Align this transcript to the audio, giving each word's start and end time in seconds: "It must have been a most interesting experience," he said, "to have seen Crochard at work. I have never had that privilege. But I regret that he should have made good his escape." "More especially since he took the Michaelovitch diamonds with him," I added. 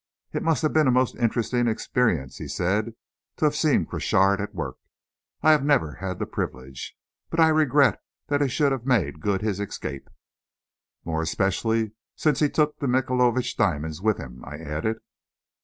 "It 0.33 0.41
must 0.41 0.63
have 0.63 0.73
been 0.73 0.87
a 0.87 0.91
most 0.91 1.13
interesting 1.17 1.67
experience," 1.67 2.37
he 2.39 2.47
said, 2.47 2.95
"to 3.37 3.45
have 3.45 3.55
seen 3.55 3.85
Crochard 3.85 4.41
at 4.41 4.55
work. 4.55 4.77
I 5.43 5.51
have 5.51 5.63
never 5.63 5.93
had 5.93 6.17
that 6.17 6.31
privilege. 6.31 6.97
But 7.29 7.39
I 7.39 7.49
regret 7.49 8.01
that 8.25 8.41
he 8.41 8.47
should 8.47 8.71
have 8.71 8.83
made 8.87 9.19
good 9.21 9.43
his 9.43 9.59
escape." 9.59 10.09
"More 11.05 11.21
especially 11.21 11.91
since 12.15 12.39
he 12.39 12.49
took 12.49 12.79
the 12.79 12.87
Michaelovitch 12.87 13.55
diamonds 13.57 14.01
with 14.01 14.17
him," 14.17 14.43
I 14.43 14.55
added. 14.57 14.97